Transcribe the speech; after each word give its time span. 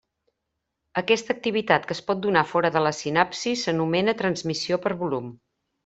Aquesta 1.01 1.31
activitat 1.35 1.85
que 1.91 1.95
es 1.97 2.01
pot 2.09 2.23
donar 2.25 2.43
fora 2.55 2.73
de 2.79 2.83
la 2.87 2.95
sinapsi 3.03 3.55
s'anomena 3.67 4.17
transmissió 4.25 4.85
per 4.89 4.97
volum. 5.07 5.31